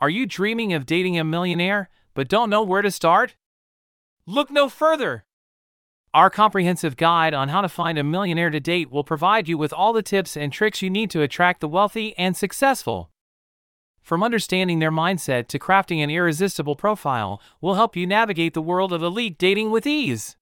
[0.00, 3.34] Are you dreaming of dating a millionaire, but don't know where to start?
[4.24, 5.24] Look no further!
[6.14, 9.72] Our comprehensive guide on how to find a millionaire to date will provide you with
[9.72, 13.10] all the tips and tricks you need to attract the wealthy and successful.
[14.00, 18.94] From understanding their mindset to crafting an irresistible profile, will help you navigate the world
[18.94, 20.36] of elite dating with ease.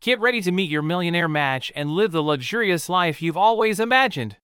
[0.00, 4.38] Get ready to meet your millionaire match and live the luxurious life you've always imagined.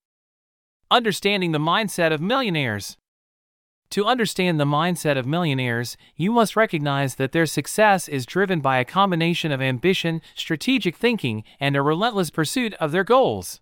[0.90, 2.96] Understanding the mindset of millionaires.
[3.90, 8.78] To understand the mindset of millionaires, you must recognize that their success is driven by
[8.78, 13.60] a combination of ambition, strategic thinking, and a relentless pursuit of their goals.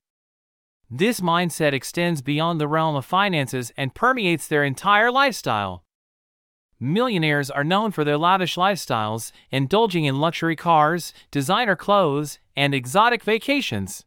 [0.91, 5.85] This mindset extends beyond the realm of finances and permeates their entire lifestyle.
[6.79, 13.23] Millionaires are known for their lavish lifestyles, indulging in luxury cars, designer clothes, and exotic
[13.23, 14.05] vacations.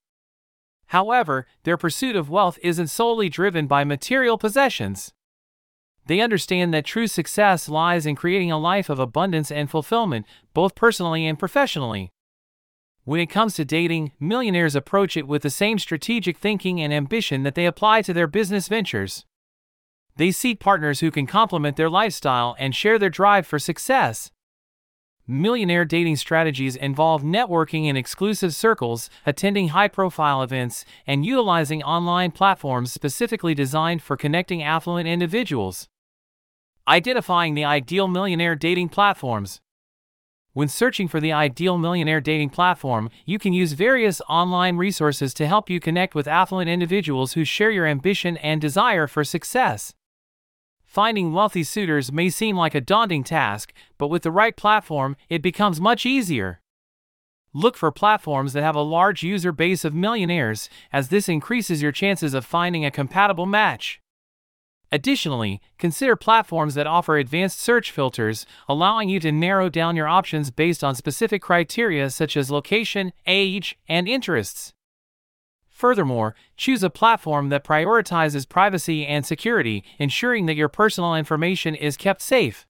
[0.87, 5.13] However, their pursuit of wealth isn't solely driven by material possessions.
[6.09, 10.25] They understand that true success lies in creating a life of abundance and fulfillment,
[10.55, 12.09] both personally and professionally.
[13.03, 17.43] When it comes to dating, millionaires approach it with the same strategic thinking and ambition
[17.43, 19.23] that they apply to their business ventures.
[20.15, 24.31] They seek partners who can complement their lifestyle and share their drive for success.
[25.27, 32.31] Millionaire dating strategies involve networking in exclusive circles, attending high profile events, and utilizing online
[32.31, 35.87] platforms specifically designed for connecting affluent individuals.
[36.89, 39.61] Identifying the ideal millionaire dating platforms.
[40.53, 45.45] When searching for the ideal millionaire dating platform, you can use various online resources to
[45.45, 49.93] help you connect with affluent individuals who share your ambition and desire for success.
[50.83, 55.43] Finding wealthy suitors may seem like a daunting task, but with the right platform, it
[55.43, 56.59] becomes much easier.
[57.53, 61.91] Look for platforms that have a large user base of millionaires, as this increases your
[61.91, 64.01] chances of finding a compatible match.
[64.91, 70.49] Additionally, consider platforms that offer advanced search filters, allowing you to narrow down your options
[70.49, 74.73] based on specific criteria such as location, age, and interests.
[75.69, 81.95] Furthermore, choose a platform that prioritizes privacy and security, ensuring that your personal information is
[81.95, 82.65] kept safe.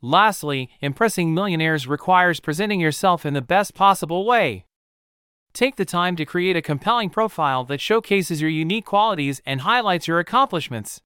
[0.00, 4.64] Lastly, impressing millionaires requires presenting yourself in the best possible way.
[5.52, 10.08] Take the time to create a compelling profile that showcases your unique qualities and highlights
[10.08, 11.00] your accomplishments.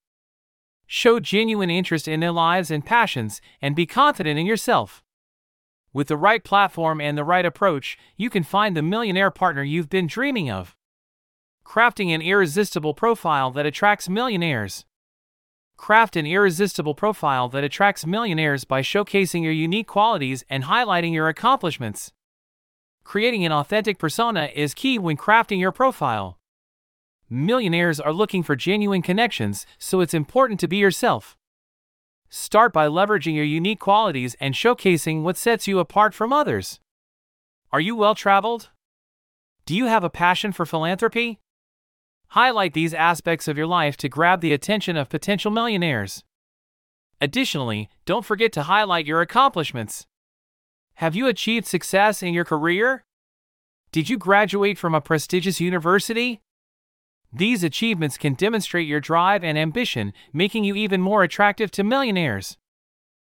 [0.91, 5.05] Show genuine interest in their lives and passions, and be confident in yourself.
[5.93, 9.91] With the right platform and the right approach, you can find the millionaire partner you've
[9.91, 10.75] been dreaming of.
[11.63, 14.87] Crafting an irresistible profile that attracts millionaires.
[15.77, 21.29] Craft an irresistible profile that attracts millionaires by showcasing your unique qualities and highlighting your
[21.29, 22.13] accomplishments.
[23.05, 26.38] Creating an authentic persona is key when crafting your profile.
[27.31, 31.37] Millionaires are looking for genuine connections, so it's important to be yourself.
[32.31, 36.81] Start by leveraging your unique qualities and showcasing what sets you apart from others.
[37.71, 38.71] Are you well traveled?
[39.67, 41.39] Do you have a passion for philanthropy?
[42.29, 46.25] Highlight these aspects of your life to grab the attention of potential millionaires.
[47.21, 50.07] Additionally, don't forget to highlight your accomplishments.
[50.95, 53.05] Have you achieved success in your career?
[53.93, 56.41] Did you graduate from a prestigious university?
[57.33, 62.57] These achievements can demonstrate your drive and ambition, making you even more attractive to millionaires.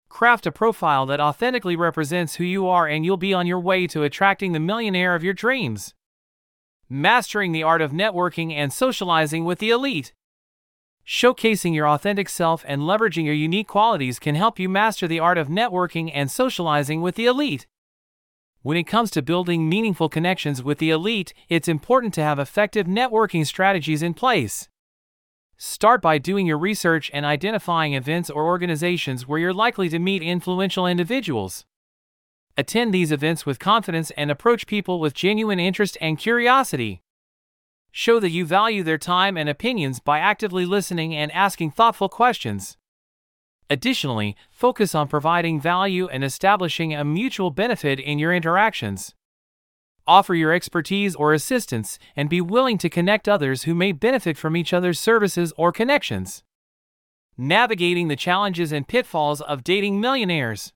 [0.09, 3.87] Craft a profile that authentically represents who you are, and you'll be on your way
[3.87, 5.93] to attracting the millionaire of your dreams.
[6.87, 10.13] Mastering the art of networking and socializing with the elite.
[11.05, 15.39] Showcasing your authentic self and leveraging your unique qualities can help you master the art
[15.39, 17.65] of networking and socializing with the elite.
[18.61, 22.87] When it comes to building meaningful connections with the elite, it's important to have effective
[22.87, 24.67] networking strategies in place.
[25.55, 30.21] Start by doing your research and identifying events or organizations where you're likely to meet
[30.21, 31.65] influential individuals.
[32.57, 37.01] Attend these events with confidence and approach people with genuine interest and curiosity.
[37.91, 42.77] Show that you value their time and opinions by actively listening and asking thoughtful questions.
[43.69, 49.13] Additionally, focus on providing value and establishing a mutual benefit in your interactions.
[50.07, 54.57] Offer your expertise or assistance and be willing to connect others who may benefit from
[54.57, 56.43] each other's services or connections.
[57.37, 60.73] Navigating the challenges and pitfalls of dating millionaires.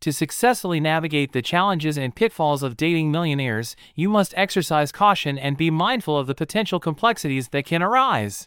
[0.00, 5.56] To successfully navigate the challenges and pitfalls of dating millionaires, you must exercise caution and
[5.56, 8.46] be mindful of the potential complexities that can arise.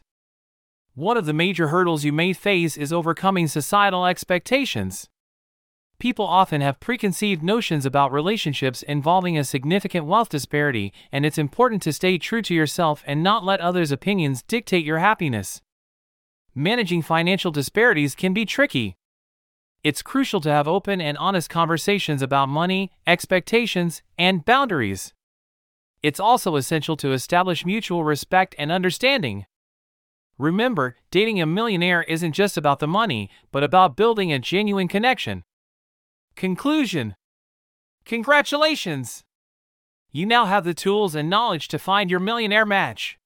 [0.97, 5.07] One of the major hurdles you may face is overcoming societal expectations.
[5.99, 11.83] People often have preconceived notions about relationships involving a significant wealth disparity, and it's important
[11.83, 15.61] to stay true to yourself and not let others' opinions dictate your happiness.
[16.55, 18.97] managing financial disparities can be tricky.
[19.83, 25.13] It's crucial to have open and honest conversations about money, expectations, and boundaries.
[26.01, 29.45] It's also essential to establish mutual respect and understanding.
[30.37, 35.43] Remember, dating a millionaire isn't just about the money, but about building a genuine connection.
[36.35, 37.15] Conclusion
[38.05, 39.23] Congratulations!
[40.11, 43.17] You now have the tools and knowledge to find your millionaire match.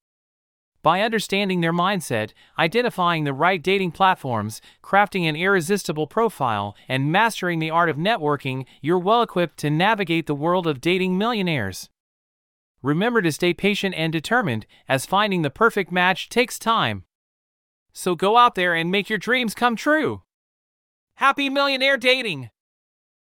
[0.81, 7.59] By understanding their mindset, identifying the right dating platforms, crafting an irresistible profile, and mastering
[7.59, 11.89] the art of networking, you're well equipped to navigate the world of dating millionaires.
[12.81, 17.05] Remember to stay patient and determined, as finding the perfect match takes time.
[17.93, 20.23] So go out there and make your dreams come true.
[21.15, 22.49] Happy millionaire dating!